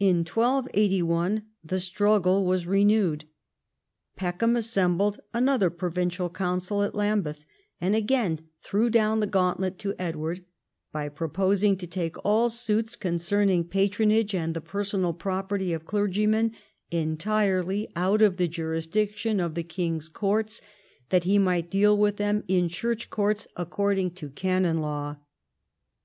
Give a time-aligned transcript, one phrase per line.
[0.00, 3.26] In 1281 the struggle was renewed.
[4.16, 7.44] Peckham assembled another provincial council at Lambeth,
[7.80, 10.44] and again threw down the gauntlet to Edward,
[10.90, 16.50] by proposing to take all suits concerning patronage and the personal property of clergymen
[16.90, 20.60] entirely out of the jurisdiction of the king's courts,
[21.10, 25.14] that he might deal with them in church courts according to canon law.